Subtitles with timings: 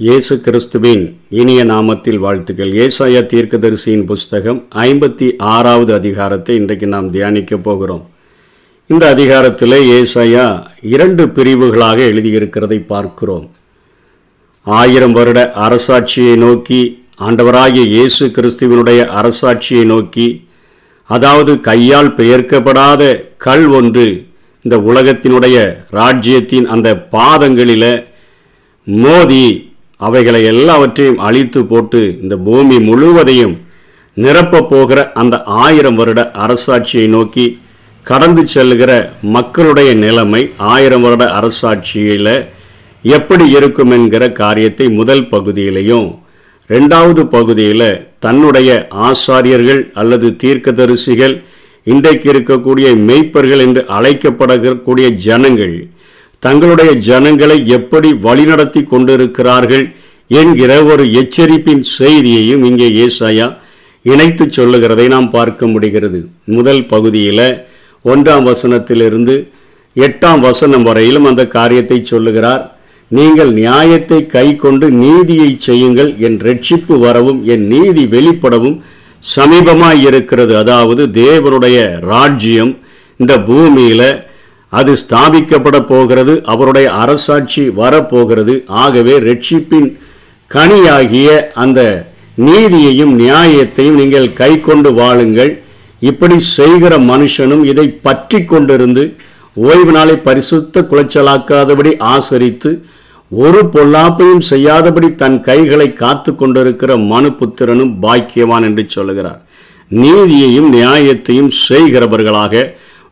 [0.00, 1.02] இயேசு கிறிஸ்துவின்
[1.40, 2.70] இனிய நாமத்தில் வாழ்த்துக்கள்.
[2.84, 8.02] ஏசாயா தீர்க்கதரிசியின் புஸ்தகம் ஐம்பத்தி ஆறாவது அதிகாரத்தை இன்றைக்கு நாம் தியானிக்க போகிறோம்.
[8.90, 10.46] இந்த அதிகாரத்தில் ஏசாயா
[10.94, 13.46] இரண்டு பிரிவுகளாக எழுதியிருக்கிறதை பார்க்கிறோம்.
[14.66, 16.80] ஆயிரம் வருட அரசாட்சியை நோக்கி
[17.26, 20.26] ஆண்டவராகிய இயேசு கிறிஸ்துவினுடைய அரசாட்சியை நோக்கி
[21.10, 23.02] அதாவது கையால் பெயர்க்கப்படாத
[23.46, 24.08] கல் ஒன்று
[24.64, 25.56] இந்த உலகத்தினுடைய
[25.90, 27.88] ராஜ்யத்தின் அந்த பாதங்களில்
[28.86, 29.63] மோதி
[30.00, 33.54] அவைகளை எல்லாவற்றையும் அழித்து போட்டு இந்த பூமி முழுவதையும்
[34.16, 37.46] நிரப்பப் போகிற அந்த ஆயிரம் வருட அரசாட்சியை நோக்கி
[38.06, 38.92] கடந்து செல்கிற
[39.28, 42.34] மக்களுடைய நிலைமை ஆயிரம் வருட அரசாட்சியில்
[43.04, 46.08] எப்படி இருக்கும் என்கிற காரியத்தை முதல் பகுதியிலையும்
[46.70, 47.88] ரெண்டாவது பகுதியில்
[48.18, 48.70] தன்னுடைய
[49.08, 51.34] ஆசாரியர்கள் அல்லது தீர்க்கதரிசிகள்
[51.86, 55.74] இன்றைக்கு இருக்கக்கூடிய மெய்ப்பர்கள் என்று அழைக்கப்படக்கூடிய ஜனங்கள்
[56.44, 59.84] தங்களுடைய ஜனங்களை எப்படி வழிநடத்தி கொண்டிருக்கிறார்கள்
[60.30, 63.46] என்கிற ஒரு எச்சரிப்பின் செய்தியையும் இங்கே ஏசாயா
[64.04, 66.20] இணைத்து சொல்லுகிறதை நாம் பார்க்க முடிகிறது.
[66.56, 67.48] முதல் பகுதியில்
[68.04, 69.34] ஒன்றாம் வசனத்திலிருந்து
[69.96, 72.62] எட்டாம் வசனம் வரையிலும் அந்த காரியத்தை சொல்லுகிறார்.
[73.10, 76.10] நீங்கள் நியாயத்தை கை கொண்டு நீதியை செய்யுங்கள்.
[76.26, 78.76] என் ரட்சிப்பு வரவும் என் நீதி வெளிப்படவும்
[79.34, 81.76] சமீபமாய் இருக்கிறது அதாவது தேவனுடைய
[82.12, 82.72] ராஜ்யம்
[83.20, 84.08] இந்த பூமியில்
[84.78, 88.54] அது ஸ்தாபிக்கப்பட போகிறது அவருடைய அரசாட்சி வரப்போகிறது.
[88.82, 89.88] ஆகவே ரட்சிப்பின்
[90.50, 91.28] கனியாகிய
[91.64, 91.80] அந்த
[92.46, 95.52] நீதியையும் நியாயத்தையும் நீங்கள் கை கொண்டு வாழுங்கள்.
[96.10, 99.04] இப்படி செய்கிற மனுஷனும் இதை பற்றி கொண்டிருந்து
[99.56, 102.70] ஓய்வு நாளை பரிசுத்த குலைச்சலாக்காதபடி ஆசரித்து
[103.30, 109.40] ஒரு பொல்லாப்பையும் செய்யாதபடி தன் கைகளை காத்து கொண்டிருக்கிற மனுபுத்திரனும் பாக்கியவான் என்று சொல்லுகிறார்.
[110.02, 112.64] நீதியையும் நியாயத்தையும் செய்கிறவர்களாக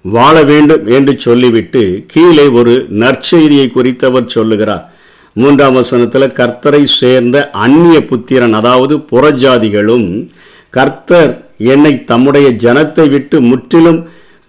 [0.05, 4.85] வாழ வேண்டும் என்று சொல்லிவிட்டு கீழே ஒரு நற்செய்தியை குறித்து அவர் சொல்லுகிறார்.
[5.37, 10.09] மூன்றாம் வசனத்தில் கர்த்தரை சேர்ந்த அந்நிய புத்திரன் அதாவது புறஜாதிகளும்
[10.71, 11.33] கர்த்தர்
[11.73, 14.01] என்னை தம்முடைய ஜனத்தை விட்டு முற்றிலும்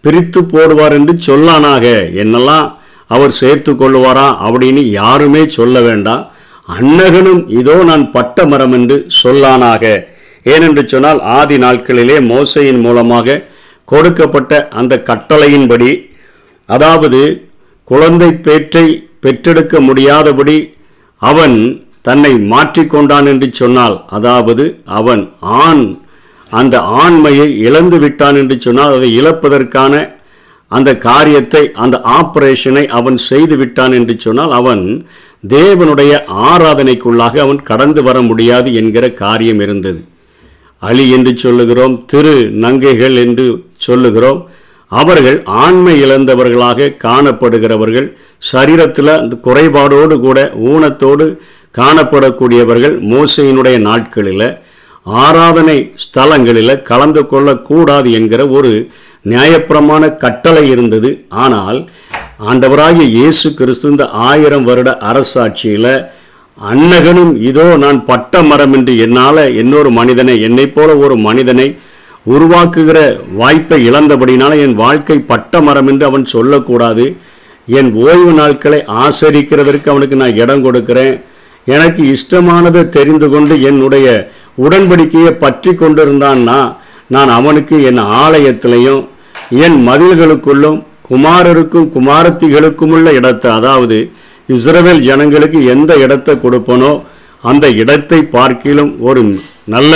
[0.04, 1.86] பிரித்து போடுவார் என்று சொல்லானாக
[2.24, 2.68] என்னெல்லாம்
[3.10, 6.24] அவர் சேர்த்து கொள்வாரா அப்படின்னு யாருமே சொல்ல வேண்டாம்.
[6.68, 9.84] அன்னகனும் இதோ நான் பட்ட மரம் என்று சொல்லானாக.
[10.46, 13.36] ஏனென்று சொன்னால் ஆதி நாட்களிலே மோசையின் மூலமாக
[13.94, 15.90] கொடுக்கப்பட்ட அந்த கட்டளையின்படி
[16.70, 17.22] அதாவது
[17.88, 18.86] குழந்தை பேற்றை
[19.20, 20.58] பெற்றெடுக்க முடியாதபடி
[21.22, 21.58] அவன்
[22.02, 24.64] தன்னை மாற்றிக்கொண்டான் என்று சொன்னால் அதாவது
[25.00, 25.24] அவன்
[25.62, 25.86] ஆண்
[26.52, 29.94] அந்த ஆண்மையை இழந்து விட்டான் என்று சொன்னால் அதை இழப்பதற்கான
[30.72, 34.84] அந்த காரியத்தை அந்த ஆபரேஷனை அவன் செய்து விட்டான் என்று சொன்னால் அவன்
[35.50, 36.12] தேவனுடைய
[36.48, 40.00] ஆராதனைக்குள்ளாக அவன் கடந்து வர முடியாது என்கிற காரியம் இருந்தது.
[40.82, 43.46] அலி என்று சொல்லுகிறோம் திரு நங்கைகள் என்று
[43.86, 44.42] சொல்லுகிறோம்.
[44.92, 48.08] அவர்கள் ஆண்மை இழந்தவர்களாக காணப்படுகிறவர்கள்
[48.52, 50.40] சரீரத்தில் அந்த குறைபாடோடு கூட
[50.72, 51.26] ஊனத்தோடு
[51.76, 54.48] காணப்படக்கூடியவர்கள் மோசையினுடைய நாட்களில்
[55.24, 58.72] ஆராதனை ஸ்தலங்களில் கலந்து கொள்ளக்கூடாது என்கிற ஒரு
[59.32, 61.10] நியாயப்பிரமான கட்டளை இருந்தது.
[61.44, 61.80] ஆனால்
[62.50, 65.92] ஆண்டவராகிய இயேசு கிறிஸ்து இந்த ஆயிரம் வருட அரசாட்சியில்
[66.58, 71.68] அன்னகனும் இதோ நான் பட்ட மரம் என்று என்னால் இன்னொரு மனிதனை என்னை போல ஒரு மனிதனை
[72.26, 72.98] உருவாக்குகிற
[73.40, 77.06] வாய்ப்பை இழந்தபடினால என் வாழ்க்கை பட்ட மரம் என்று அவன் சொல்லக்கூடாது.
[77.68, 81.16] என் ஓய்வு நாட்களை ஆசரிக்கிறதற்கு அவனுக்கு நான் இடம் கொடுக்கிறேன்.
[81.68, 84.08] எனக்கு இஷ்டமானதை தெரிந்து கொண்டு என்னுடைய
[84.66, 86.58] உடன்படிக்கையை பற்றி கொண்டிருந்தான்னா
[87.16, 89.02] நான் அவனுக்கு என் ஆலயத்திலையும்
[89.66, 90.80] என் மதில்களுக்குள்ளும்
[91.10, 93.98] குமாரருக்கும் குமாரத்திகளுக்கும் உள்ள இடத்தை அதாவது
[94.50, 96.92] இஸ்ரவேல் ஜனங்களுக்கு எந்த இடத்தை கொடுப்பனோ
[97.44, 99.22] அந்த இடத்தை பார்க்கிலும் ஒரு
[99.76, 99.94] நல்ல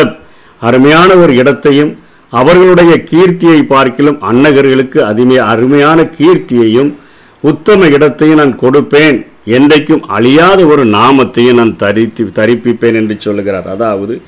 [0.61, 1.91] அருமையான ஒரு இடத்தையும்
[2.29, 6.95] அவர்களுடைய கீர்த்தியை பார்க்கிலும் அன்னகர்களுக்கு அதுமே அருமையான கீர்த்தியையும்
[7.41, 9.17] உத்தம இடத்தையும் நான் கொடுப்பேன்.
[9.47, 13.67] என்றைக்கும் அழியாத ஒரு நாமத்தையும் நான் தரித்து தரிப்பிப்பேன் என்று சொல்லுகிறார்.
[13.67, 14.21] அதாவது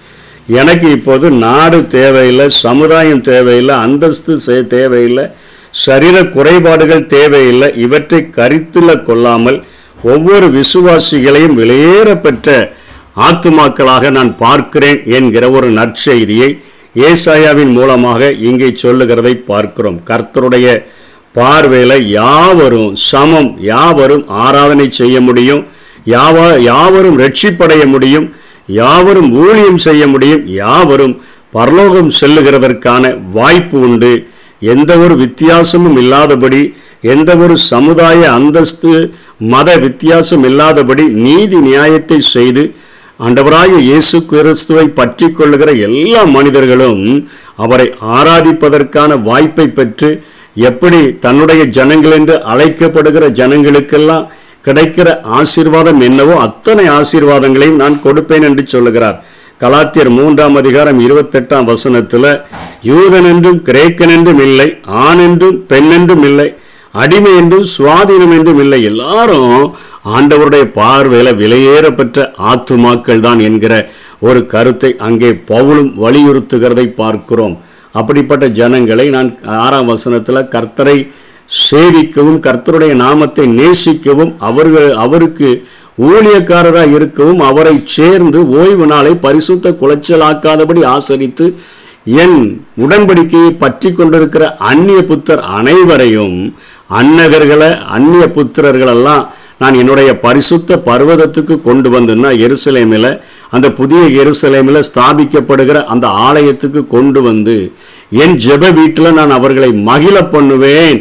[0.47, 5.25] எனக்கு இப்போது நாடு தேவையில்லை சமுதாயம் தேவையில்லை அந்தஸ்து சே- தேவையில்லை
[5.71, 9.63] சரீர குறைபாடுகள் தேவையில்லை இவற்றை கருத்தில் கொள்ளாமல்
[10.03, 12.73] ஒவ்வொரு விசுவாசிகளையும் வெளியேற பெற்ற
[13.17, 16.49] ஆத்துமாக்களாக நான் பார்க்கிறேன் என்கிற ஒரு நற்செய்தியை
[16.95, 19.99] ஏசாயாவின் மூலமாக இங்கே சொல்லுகிறதை பார்க்கிறோம்.
[20.09, 20.67] கர்த்தருடைய
[21.35, 25.61] பார்வையில் யாவரும் சமம் யாவரும் ஆராதனை செய்ய முடியும்
[26.05, 26.37] யாவ
[26.71, 28.27] யாவரும் ரட்சிப்படைய முடியும்
[28.81, 31.15] யாவரும் ஊழியம் செய்ய முடியும் யாவரும்
[31.51, 33.03] பரலோகம் செல்லுகிறதற்கான
[33.37, 34.11] வாய்ப்பு உண்டு.
[34.61, 36.61] எந்த ஒரு வித்தியாசமும் இல்லாதபடி
[37.13, 38.93] எந்த ஒரு சமுதாய அந்தஸ்து
[39.53, 42.63] மத வித்தியாசம் இல்லாதபடி நீதி நியாயத்தை செய்து
[43.19, 47.01] ஆண்டவராய இயேசு கிறிஸ்துவை பற்றி கொள்ளுகிற எல்லா மனிதர்களும்
[47.57, 47.87] அவரை
[48.17, 50.09] ஆராதிப்பதற்கான வாய்ப்பை பெற்று
[50.61, 54.25] எப்படி தன்னுடைய ஜனங்கள் என்று அழைக்கப்படுகிற ஜனங்களுக்கெல்லாம்
[54.65, 59.17] கிடைக்கிற ஆசீர்வாதம் என்னவோ அத்தனை ஆசீர்வாதங்களையும் நான் கொடுப்பேன் என்று சொல்லுகிறார்.
[59.61, 62.25] கலாத்தியர் மூன்றாம் அதிகாரம் இருபத்தெட்டாம் வசனத்துல
[62.83, 64.67] யூதன் என்றும் கிரேக்கன் என்றும் இல்லை
[65.01, 66.47] ஆண் என்றும் பெண் என்றும் இல்லை
[66.93, 69.55] அடிமை என்றும் சுவாதீனம் என்றும் இல்லை எல்லாரும்
[70.09, 72.19] ஆண்டவருடைய பார்வையில் விலையேறப்பெற்ற
[72.51, 73.73] ஆத்துமாக்கள் தான் என்கிற
[74.19, 77.55] ஒரு கருத்தை அங்கே பவுலும் வலியுறுத்துகிறதை பார்க்கிறோம்.
[77.95, 79.29] அப்படிப்பட்ட ஜனங்களை நான்
[79.59, 80.97] ஆறாம் வசனத்தில் கர்த்தரை
[81.59, 85.49] சேவிக்கவும் கர்த்தருடைய நாமத்தை நேசிக்கவும் அவர்கள் அவருக்கு
[86.07, 91.45] ஊழியக்காரராக இருக்கவும் அவரை சேர்ந்து ஓய்வு நாளை பரிசுத்த குலைச்சலாக்காதபடி ஆசரித்து
[92.19, 92.37] என்
[92.83, 96.37] உடன்படிக்கையை பற்றி கொண்டிருக்கிற அந்நிய புத்தர் அனைவரையும்
[96.99, 99.25] அன்னகர்களை அந்நிய புத்திரர்களெல்லாம்
[99.61, 103.09] நான் என்னுடைய பரிசுத்த பர்வதத்துக்கு கொண்டு வந்தேன்னா எருசலேமில்
[103.55, 107.57] அந்த புதிய எருசலேமில் ஸ்தாபிக்கப்படுகிற அந்த ஆலயத்துக்கு கொண்டு வந்து
[108.23, 110.99] என் ஜெப வீட்டில் நான் அவர்களை மகிழ பண்ணுவேன்.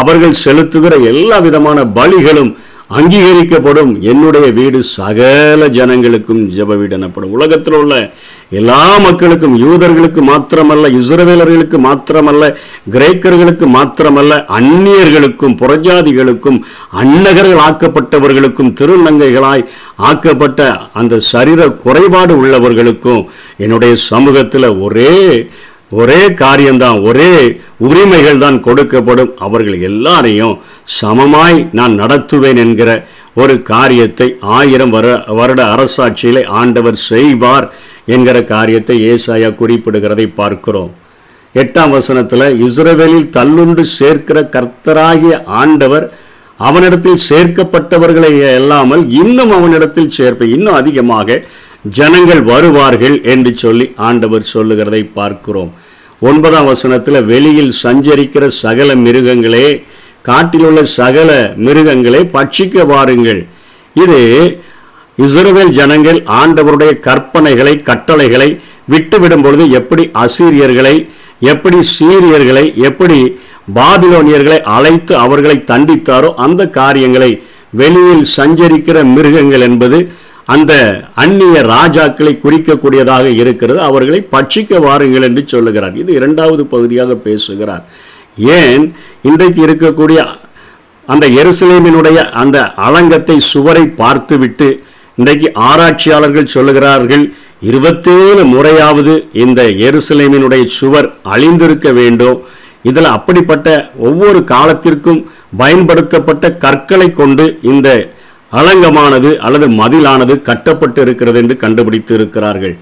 [0.00, 2.50] அவர்கள் செலுத்துகிற எல்லா விதமான பலிகளும்
[2.98, 3.92] அங்கீகரிக்கப்படும்.
[4.10, 7.34] என்னுடைய வீடு சகல ஜனங்களுக்கும் ஜெப வீடு எனப்படும்.
[7.38, 7.94] உலகத்தில் உள்ள
[8.58, 12.44] எல்லா மக்களுக்கும் யூதர்களுக்கு மாத்திரமல்ல இஸ்ரவேலர்களுக்கு மாத்திரமல்ல
[12.94, 16.58] கிரேக்கர்களுக்கு மாத்திரமல்ல அந்நியர்களுக்கும் புறஜாதிகளுக்கும்
[17.02, 19.64] அன்னகர்கள் ஆக்கப்பட்டவர்களுக்கும் திருநங்கைகளாய்
[20.10, 20.60] ஆக்கப்பட்ட
[20.92, 23.22] அந்த சரீர குறைபாடு உள்ளவர்களுக்கும்
[23.56, 25.16] என்னுடைய சமூகத்தில் ஒரே
[26.00, 27.30] ஒரே காரியம்தான் ஒரே
[27.86, 29.30] உரிமைகள் தான் கொடுக்கப்படும்.
[29.46, 30.54] அவர்கள் எல்லாரையும்
[31.00, 32.90] சமமாய் நான் நடத்துவேன் என்கிற
[33.34, 35.06] ஒரு காரியத்தை ஆயிரம் வர
[35.38, 37.66] வருட அரசாட்சியிலே ஆண்டவர் செய்வார்.
[38.06, 40.90] என்கிற காரியத்தை ஏசாயா குறிப்பிடுகிறதை பார்க்கிறோம்.
[41.54, 46.06] எட்டாம் வசனத்தில் இஸ்ரவேலில் தள்ளுண்டு சேர்க்கிற கர்த்தராகிய ஆண்டவர்
[46.58, 51.38] அவனிடத்தில் சேர்க்கப்பட்டவர்களை இல்லாமல் இன்னும் அவனிடத்தில் சேர்ப்ப இன்னும் அதிகமாக
[51.98, 55.70] ஜனங்கள் வருவார்கள் என்று சொல்லி ஆண்டவர் சொல்லுகிறதை பார்க்கிறோம்.
[56.20, 59.68] ஒன்பதாம் வசனத்தில் வெளியில் சஞ்சரிக்கிற சகல மிருகங்களே
[60.22, 63.46] காட்டில் உள்ள சகல மிருகங்களை பட்சிக்க வாருங்கள்.
[63.94, 64.20] இது
[65.18, 68.60] இஸ்ரவேல் ஜனங்கள் ஆண்டவருடைய கற்பனைகளை கட்டளைகளை
[68.90, 70.94] விட்டுவிடும் பொழுது எப்படி அசீரியர்களை
[71.40, 73.18] எப்படி சீரியர்களை எப்படி
[73.74, 79.98] பாபிலோனியர்களை அழைத்து அவர்களை தண்டித்தாரோ அந்த காரியங்களை வெளியில் சஞ்சரிக்கிற மிருகங்கள் என்பது
[80.44, 80.72] அந்த
[81.14, 83.80] அந்நிய ராஜாக்களை குறிக்கக்கூடியதாக இருக்கிறது.
[83.80, 85.94] அவர்களை பட்சிக்க வாருங்கள் என்று சொல்லுகிறார்.
[85.96, 87.84] இது இரண்டாவது பகுதியாக பேசுகிறார்.
[88.36, 88.84] ஏன்?
[89.22, 90.26] இன்றைக்கு இருக்கக்கூடிய
[91.06, 94.68] அந்த எருசலேமினுடைய அந்த அலங்கத்தை சுவரை பார்த்துவிட்டு
[95.20, 97.24] இன்றைக்கு ஆராய்ச்சியாளர்கள் சொல்லுகிறார்கள்
[97.68, 99.14] இருபத்தேழு முறையாவது
[99.44, 102.38] இந்த எருசலேமினுடைய சுவர் அழிந்திருக்க வேண்டும்.
[102.88, 103.68] இதில் அப்படிப்பட்ட
[104.08, 105.20] ஒவ்வொரு காலத்திற்கும்
[105.62, 107.88] பயன்படுத்தப்பட்ட கற்களை கொண்டு இந்த
[108.60, 112.74] அலங்கமானது அல்லது மதிலானது கட்டப்பட்டு இருக்கிறது என்று கண்டுபிடித்து இருக்கிறார்கள்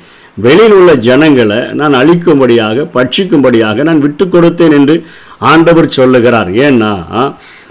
[0.44, 4.96] வெளியில் உள்ள ஜனங்களை நான் அழிக்கும்படியாக பட்சிக்கும்படியாக நான் விட்டு கொடுத்தேன் என்று
[5.52, 6.50] ஆண்டவர் சொல்லுகிறார்.
[6.66, 6.92] ஏன்னா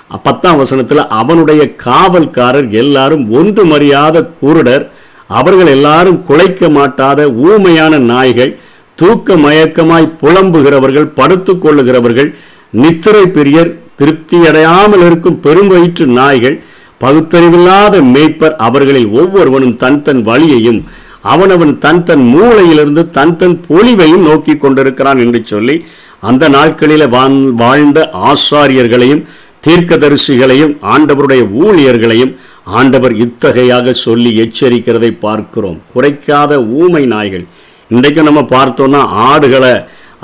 [0.09, 4.91] பத்தாம் வசனத்தில் அவனுடைய காவல்காரர் எல்லாரும் ஒன்று மறியாத குருடர்
[5.27, 8.59] அவர்கள் எல்லாரும் குலைக்க மாட்டாத ஊமையான நாய்கள்
[8.95, 12.35] தூக்க மயக்கமாய் புலம்புகிறவர்கள் படுத்துக்கொள்ளுகிறவர்கள்
[12.71, 16.63] நித்திரை பிரியர் திருப்தியடையாமல் இருக்கும் பெரும்பயிற்று நாய்கள்
[16.99, 20.79] பகுத்தறிவில்லாத மேய்ப்பர் அவர்களில் ஒவ்வொருவனும் தன் தன் வழியையும்
[21.21, 25.85] அவனவன் தன் தன் மூளையிலிருந்து தன் தன் பொலிவையும் நோக்கி கொண்டிருக்கிறான் என்று சொல்லி
[26.19, 27.07] அந்த நாட்களில்
[27.55, 29.27] வாழ்ந்த ஆசாரியர்களையும்
[29.63, 32.33] தீர்க்கதரிசிகளையும் ஆண்டவருடைய ஊழியர்களையும்
[32.79, 35.79] ஆண்டவர் இத்தகையாக சொல்லி எச்சரிக்கிறதை பார்க்கிறோம்.
[35.93, 37.45] குறைக்காத ஊமை நாய்கள்.
[37.93, 39.73] இன்றைக்கு நம்ம பார்த்தோன்னா ஆடுகளை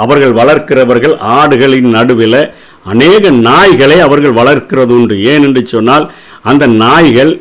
[0.03, 2.41] அவர்கள் வளர்க்கிறவர்கள் ஆடுகளின் நடுவில்
[2.91, 5.15] அநேக நாய்களை அவர்கள் வளர்க்கிறது உண்டு.
[5.31, 6.05] ஏன் என்று சொன்னால்
[6.51, 7.33] அந்த நாய்கள்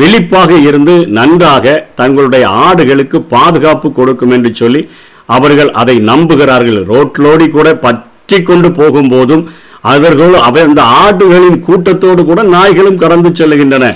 [0.00, 1.66] விழிப்பாக இருந்து நன்றாக
[2.00, 4.82] தங்களுடைய ஆடுகளுக்கு பாதுகாப்பு கொடுக்கும் என்று சொல்லி
[5.36, 6.78] அவர்கள் அதை நம்புகிறார்கள்.
[6.92, 9.44] ரோட்லோடி கூட பற்றி கொண்டு போகும்போதும்
[9.84, 13.86] அவர்கள் அவை அந்த ஆடுகளின் கூட்டத்தோடு கூட நாய்களும் கடந்து செல்லுகின்றன.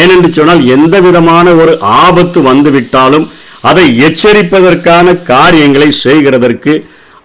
[0.00, 3.26] ஏனென்று சொன்னால் எந்த விதமான ஒரு ஆபத்து வந்துவிட்டாலும்
[3.70, 6.74] அதை எச்சரிப்பதற்கான காரியங்களை செய்கிறதற்கு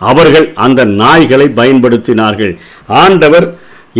[0.09, 2.53] அவர்கள் அந்த நாய்களை பயன்படுத்தினார்கள்.
[3.03, 3.47] ஆண்டவர்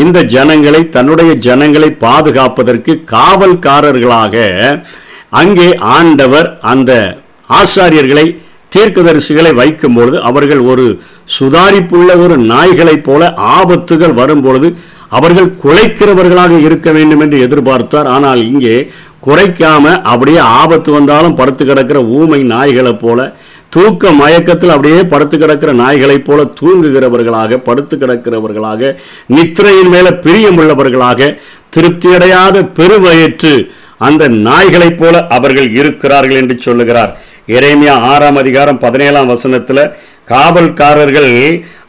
[0.03, 4.35] இந்த ஜனங்களை தன்னுடைய ஜனங்களை பாதுகாப்பதற்கு காவல்காரர்களாக
[5.41, 6.91] அங்கே ஆண்டவர் அந்த
[7.59, 8.25] ஆசாரியர்களை
[8.71, 10.85] தீர்க்கதரிசிகளை வைக்கும்பொழுது அவர்கள் ஒரு
[11.39, 14.69] சுதாரிப்புள்ள ஒரு நாய்களைப் போல ஆபத்துகள் வரும்பொழுது
[15.09, 18.07] அவர்கள் குலைக்கிறவர்களாக இருக்க வேண்டும் என்று எதிர்பார்த்தார்.
[18.15, 18.91] ஆனால் இங்கே
[19.27, 23.35] குறைக்காம அப்படியே ஆபத்து வந்தாலும் படுத்து கிடக்கிற ஊமை நாய்களைப் போல
[23.69, 28.95] தூக்க மயக்கத்தில் அப்படியே படுத்து கிடக்கிற நாய்களைப் போல தூங்குகிறவர்களாக படுத்து கிடக்கிறவர்களாக
[29.35, 31.37] நித்திரையின் மேல பிரியமுள்ளவர்களாக
[31.77, 33.53] திருப்தியடையாத பெருவயிற்று
[33.97, 37.11] அந்த நாய்களைப் போல அவர்கள் இருக்கிறார்கள் என்று சொல்லுகிறார்.
[37.47, 39.93] இறைமையா ஆறாம் அதிகாரம் பதினேழாம் வசனத்தில்
[40.31, 41.33] காவல்காரர்கள்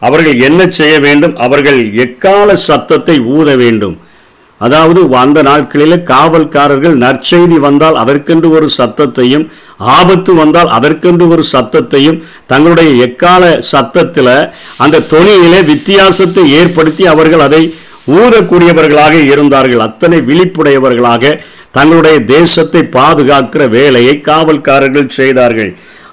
[0.07, 1.35] அவர்கள் என்ன செய்ய வேண்டும்?
[1.45, 3.97] அவர்கள் எக்கால சத்தத்தை ஊத வேண்டும்?
[4.61, 9.45] அதாவது அந்த நாட்களில் காவல்காரர்கள் நற்செய்தி வந்தால் அதற்கென்று ஒரு சத்தத்தையும்
[9.97, 12.21] ஆபத்து வந்தால் அதற்கென்று ஒரு சத்தத்தையும்
[12.53, 14.33] தங்களுடைய எக்கால சத்தத்தில்
[14.85, 17.63] அந்த தொனியிலே வித்தியாசத்தை ஏற்படுத்தி அவர்கள் அதை
[18.17, 19.85] ஊதக்கூடியவர்களாக இருந்தார்கள்.
[19.89, 21.35] அத்தனை விழிப்புடையவர்களாக
[21.77, 25.73] தங்களுடைய தேசத்தை பாதுகாக்கிற வேலையை காவல்காரர்கள் செய்தார்கள்.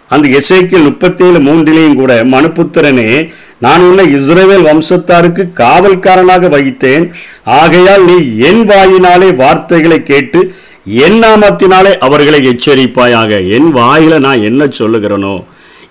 [0.09, 3.29] அந்த எசேக்கியல் முப்பத்தேழு மூன்றிலையும் கூட மனுப்புத்திரனே
[3.59, 7.11] நான் உன்னை இஸ்ரேவேல் வம்சத்தாருக்கு காவல்காரனாக வைத்தேன்
[7.43, 10.55] ஆகையால் நீ என் வாயினாலே வார்த்தைகளை கேட்டு
[10.85, 13.47] என் நாமத்தினாலே அவர்களை எச்சரிப்பாயாக.
[13.47, 15.43] என் வாயில நான் என்ன சொல்லுகிறனோ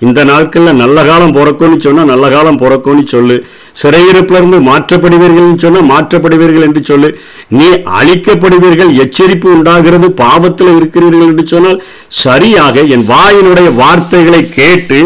[0.02, 3.36] இந்த நாட்களில் நல்ல காலம் பிறக்கும்னு சொன்னால் நல்ல காலம் பிறக்கும்னு சொல்லு.
[3.80, 7.08] சிறையிருப்பிலிருந்து மாற்றப்படுவீர்கள் சொன்னால் மாற்றப்படுவீர்கள் என்று சொல்லு.
[7.56, 7.68] நீ
[7.98, 11.82] அழிக்கப்படுவீர்கள் எச்சரிப்பு உண்டாகிறது பாவத்தில் இருக்கிறீர்கள் என்று சொன்னால்
[12.22, 15.00] சரியாக என் வாயினுடைய வார்த்தைகளை கேட்டு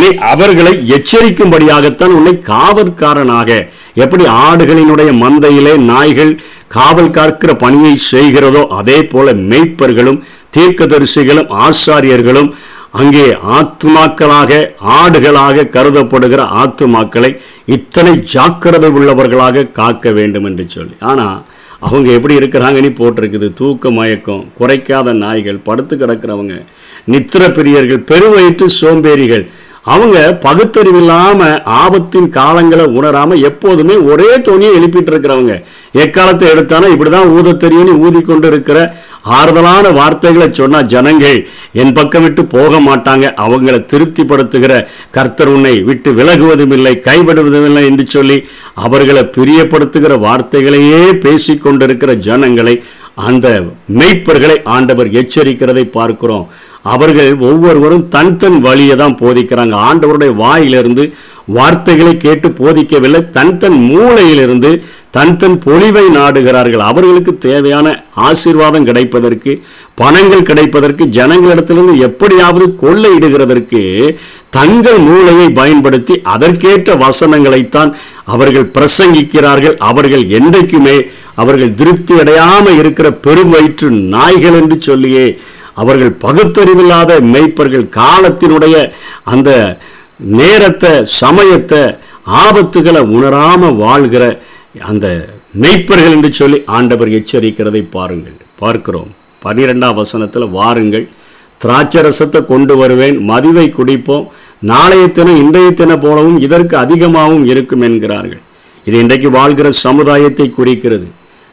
[0.00, 3.48] நீ அவர்களை எச்சரிக்கும்படியாகத்தான் உன்னை காவற்காரனாக
[4.02, 6.32] எப்படி ஆடுகளினுடைய மந்தையிலே நாய்கள்
[6.68, 10.20] காவல் காக்கிற பணியை செய்கிறதோ அதே போல மெய்ப்பர்களும்
[10.56, 12.50] தீர்க்கதரிசிகளும் ஆசாரியர்களும்
[12.90, 13.26] அங்கே
[13.56, 20.94] ஆத்துமாக்களாக ஆடுகளாக கருதப்படுகிற ஆத்துமாக்களை இத்தனை ஜாக்கிரதை உள்ளவர்களாக காக்க வேண்டும் என்று சொல்லி.
[21.00, 21.44] ஆனால்
[21.78, 23.52] அவங்க எப்படி இருக்கிறாங்கன்னு போட்டிருக்குது.
[23.52, 26.64] தூக்க மயக்கம் குறைக்காத நாய்கள் படுத்து கிடக்கிறவங்க
[27.06, 29.50] நித்திர பிரியர்கள் பெருவயிற்று சோம்பேறிகள்
[29.88, 31.40] அவங்க பகுத்தறிவில்லாம
[31.82, 35.54] ஆபத்தின் காலங்களை உணராம எப்போதுமே ஒரே துணியை எழுப்பிட்டு இருக்கிறவங்க.
[36.04, 38.78] எக்காலத்தை எடுத்தானா இப்படிதான் ஊத தெரியும்னு ஊதி கொண்டு இருக்கிற
[39.38, 41.38] ஆறுதலான வார்த்தைகளை சொன்னா ஜனங்கள்
[41.82, 43.26] என் பக்கம் விட்டு போக மாட்டாங்க.
[43.44, 44.72] அவங்களை திருப்திப்படுத்துகிற
[45.16, 48.38] கர்த்தர் உன்னை விட்டு விலகுவதும் இல்லை கைவிடுவதும் இல்லை என்று சொல்லி
[48.86, 52.76] அவர்களை பிரியப்படுத்துகிற வார்த்தைகளையே பேசிக்கொண்டிருக்கிற ஜனங்களை
[53.26, 53.46] அந்த
[53.98, 56.44] மெய்ப்பர்களை ஆண்டவர் எச்சரிக்கிறதை பார்க்கிறோம்.
[56.92, 59.74] அவர்கள் ஒவ்வொருவரும் தன் தன் வழியை தான் போதிக்கிறாங்க.
[59.88, 61.04] ஆண்டவருடைய வாயிலிருந்து
[61.56, 63.20] வார்த்தைகளை கேட்டு போதிக்கவில்லை.
[63.36, 64.70] தன் தன் மூளையிலிருந்து
[65.16, 66.84] தன் தன் பொலிவை நாடுகிறார்கள்.
[66.90, 67.86] அவர்களுக்கு தேவையான
[68.28, 69.52] ஆசீர்வாதம் கிடைப்பதற்கு
[70.00, 73.82] பணங்கள் கிடைப்பதற்கு ஜனங்களிடத்திலிருந்து எப்படியாவது கொள்ளையிடுகிறதற்கு
[74.50, 77.90] தங்கள் மூளையை பயன்படுத்தி அதற்கேற்ற வசனங்களைத்தான்
[78.24, 79.76] அவர்கள் பிரசங்கிக்கிறார்கள்.
[79.90, 80.96] அவர்கள் என்றைக்குமே
[81.34, 85.26] அவர்கள் திருப்தி அடையாமல் இருக்கிற பெரும் வயிற்று நாய்கள் என்று சொல்லியே
[85.74, 88.76] அவர்கள் பகுத்தறிவில்லாத மெய்ப்பர்கள் காலத்தினுடைய
[89.24, 89.50] அந்த
[90.18, 91.82] நேரத்தை சமயத்தை
[92.44, 94.24] ஆபத்துகளை உணராம வாழ்கிற
[94.90, 95.06] அந்த
[95.60, 98.36] மெய்ப்பர்கள் என்று சொல்லி ஆண்டவர் எச்சரிக்கிறதை பாருங்கள்.
[98.58, 99.10] பார்க்கிறோம்.
[99.44, 101.08] பன்னிரெண்டாம் வசனத்தில் வாருங்கள்.
[101.62, 104.26] திராட்சை ரசத்தை கொண்டு வருவேன் மதிவை குடிப்போம்
[104.70, 108.42] நாளைய தினம் இன்றைய தின போலவும் இதற்கு அதிகமாகவும் இருக்கும் என்கிறார்கள்.
[108.86, 111.06] இது இன்றைக்கு வாழ்கிற சமுதாயத்தை குறிக்கிறது.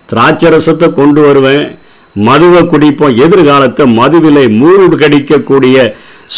[0.09, 1.63] திராட்சை ரசத்தை கொண்டு வருவேன்
[2.15, 3.15] மதுவை குடிப்போம்.
[3.25, 5.77] எதிர்காலத்தை மதுவிலை மூழ்கடிக்கக்கூடிய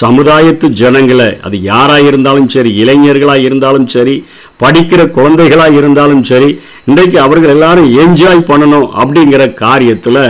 [0.02, 4.16] சமுதாயத்து ஜனங்களை அது யாராக இருந்தாலும் சரி இளைஞர்களாக இருந்தாலும் சரி
[4.60, 6.50] படிக்கிற குழந்தைகளாக இருந்தாலும் சரி
[6.90, 10.22] இன்றைக்கு அவர்கள் எல்லாரும் என்ஜாய் பண்ணணும் அப்படிங்கிற காரியத்தில்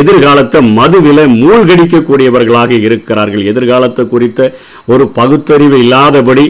[0.00, 3.44] எதிர்காலத்தை மதுவில் மூழ்கடிக்கக்கூடியவர்களாக இருக்கிறார்கள்.
[3.44, 4.40] எதிர்காலத்தை குறித்த
[4.92, 6.44] ஒரு பகுத்தறிவு இல்லாதபடி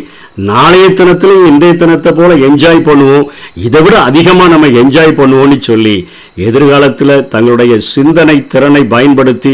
[0.51, 3.27] நாளைய தினத்திலையும் இன்றைய தினத்தை போல என்ஜாய் பண்ணுவோம்.
[3.67, 5.97] இதை விட அதிகமாக நம்ம என்ஜாய் பண்ணுவோம்னு சொல்லி
[6.49, 9.53] எதிர்காலத்தில் தங்களுடைய சிந்தனை திறனை பயன்படுத்தி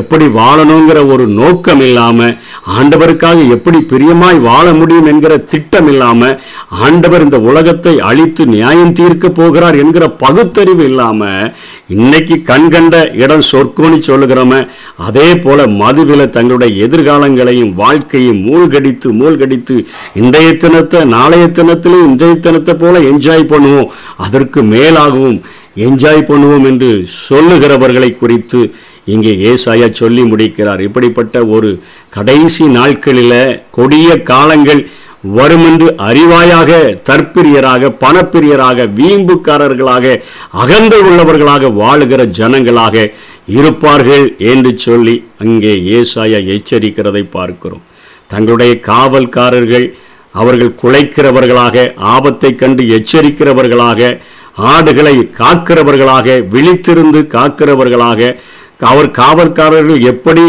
[0.00, 2.34] எப்படி வாழணுங்கிற ஒரு நோக்கம் இல்லாமல்
[2.78, 6.36] ஆண்டவருக்காக எப்படி பிரியமாய் வாழ முடியும் என்கிற திட்டம் இல்லாமல்
[6.88, 11.48] ஆண்டவர் இந்த உலகத்தை அழித்து நியாயம் தீர்க்க போகிறார் என்கிற பகுத்தறிவு இல்லாமல்
[11.94, 14.60] இன்னைக்கு கண்கண்ட இடம் சொற்கோணி சொல்லுகிறோம
[15.06, 19.76] அதே போல மதுவில தங்களுடைய எதிர்காலங்களையும் வாழ்க்கையும் மூழ்கடித்து மூழ்கடித்து
[20.20, 23.90] இன்றைய தினத்தை நாளைய தினத்திலையும் இன்றைய தினத்தை போல என்ஜாய் பண்ணுவோம்.
[24.26, 25.40] அதற்கு மேலாகவும்
[25.86, 26.92] என்ஜாய் பண்ணுவோம் என்று
[27.28, 28.60] சொல்லுகிறவர்களை குறித்து
[29.14, 30.80] இங்கே ஏசாயா சொல்லி முடிக்கிறார்.
[30.86, 31.70] இப்படிப்பட்ட ஒரு
[32.16, 34.82] கடைசி நாட்களில் கொடிய காலங்கள்
[35.22, 40.20] வரும் என்று அறிவாயாக தற்பிரியராக பணப்பிரியராக வீம்புக்காரர்களாக
[40.50, 43.10] அகந்தை உள்ளவர்களாக வாழுகிற ஜனங்களாக
[43.46, 47.82] இருப்பார்கள் என்று சொல்லி அங்கே ஏசாயா எச்சரிக்கிறதை பார்க்கிறோம்.
[48.26, 49.94] தங்களுடைய காவல்காரர்கள்
[50.32, 54.20] அவர்கள் குலைக்கிறவர்களாக ஆபத்தை கண்டு எச்சரிக்கிறவர்களாக
[54.54, 58.38] ஆடுகளை காக்கிறவர்களாக விழித்திருந்து காக்கிறவர்களாக
[58.80, 60.44] அவர் காவற்காரர்கள் எப்படி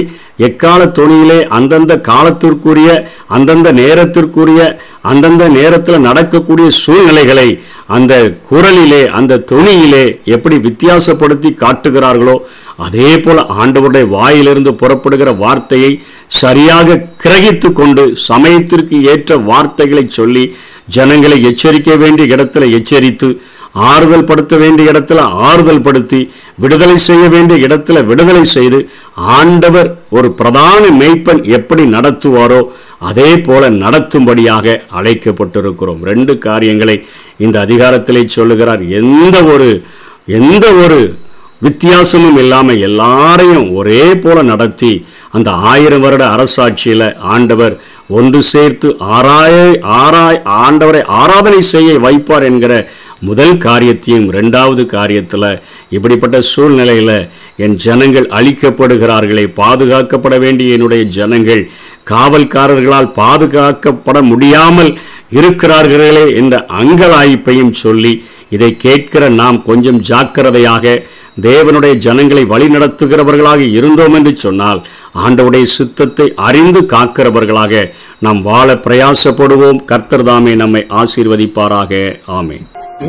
[0.47, 2.89] எக்கால தொனியிலே அந்தந்த காலத்திற்குரிய
[3.29, 4.61] அந்தந்த நேரத்திற்குரிய
[5.03, 7.47] அந்தந்த நேரத்தில் நடக்கக்கூடிய சூழ்நிலைகளை
[7.89, 8.13] அந்த
[8.49, 12.37] குரலிலே அந்த தொனியிலே எப்படி வித்தியாசப்படுத்தி காட்டுகிறார்களோ
[12.85, 15.91] அதே போல ஆண்டவருடைய வாயிலிருந்து புறப்படுகிற வார்த்தையை
[16.39, 20.43] சரியாக கிரகித்து கொண்டு சமயத்திற்கு ஏற்ற வார்த்தைகளை சொல்லி
[20.89, 23.29] ஜனங்களை எச்சரிக்க வேண்டிய இடத்துல எச்சரித்து
[23.73, 30.89] ஆறுதல் படுத்த வேண்டிய இடத்துல ஆறுதல் படுத்தி விடுதலை செய்ய வேண்டிய இடத்துல விடுதலை செய்து ஆண்டவர் ஒரு பிரதான
[30.99, 32.61] மெய்ப்பன் எப்படி நடத்துவாரோ
[32.99, 36.01] அதே போல நடத்தும்படியாக அழைக்கப்பட்டிருக்கிறோம்.
[36.01, 37.07] ரெண்டு காரியங்களை
[37.37, 38.87] இந்த அதிகாரத்திலே சொல்லுகிறார்.
[38.87, 39.83] எந்த ஒரு
[40.25, 41.15] எந்த ஒரு
[41.61, 49.55] வித்தியாசமும் இல்லாமல் எல்லாரையும் ஒரே போல நடத்தி அந்த ஆயிரம் வருட அரசாட்சியில் ஆண்டவர் ஒன்று சேர்த்து ஆராய
[49.97, 52.73] ஆராய் ஆண்டவரை ஆராதனை செய்ய வைப்பார் என்கிற
[53.21, 55.47] முதல் காரியத்தையும் ரெண்டாவது காரியத்தில்
[55.89, 57.15] இப்படிப்பட்ட சூழ்நிலையில்
[57.55, 61.63] என் ஜனங்கள் அழிக்கப்படுகிறார்களே பாதுகாக்கப்பட வேண்டிய என்னுடைய ஜனங்கள்
[62.03, 64.91] காவல்காரர்களால் பாதுகாக்கப்பட முடியாமல்
[65.31, 68.13] இருக்கிறார்களே என்ற அங்கலாய்ப்பையும் சொல்லி
[68.49, 70.93] இதை கேட்கிற நாம் கொஞ்சம் ஜாக்கிரதையாக
[71.41, 74.79] தேவனுடைய ஜனங்களை வழிநடத்துகிறவர்களாக இருந்தோம் என்று சொன்னால்
[75.25, 77.83] ஆண்டவுடைய சித்தத்தை அறிந்து காக்கிறவர்களாக
[78.19, 79.79] நாம் வாழ பிரயாசப்படுவோம்.
[79.85, 81.91] கர்த்தர் தாமே நம்மை ஆசீர்வதிப்பாராக.
[82.37, 82.57] ஆமே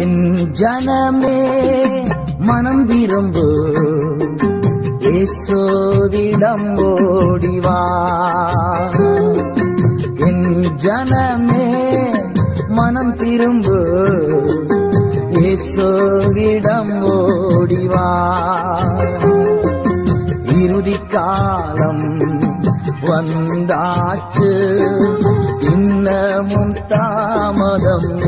[0.02, 0.20] என்
[0.60, 1.38] ஜனமே
[2.38, 3.46] மனம் திரும்பு
[5.12, 7.78] ஏசோவிடம் ஓடிவா
[10.28, 10.46] என்
[10.84, 11.66] ஜனமே
[12.68, 13.78] மனம் திரும்பு
[15.80, 18.08] இயேசுவிடம் ஓடிவா.
[20.62, 22.20] இறுதி காலம்
[23.02, 24.50] வந்தாச்சு.
[25.60, 28.20] இன்னமும் தாமதம்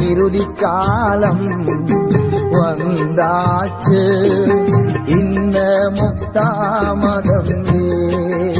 [0.00, 1.66] இறுதி காலம்
[2.50, 4.02] வந்தாச்சு.
[5.06, 8.57] இன்னமும் தாமதம் ஏ.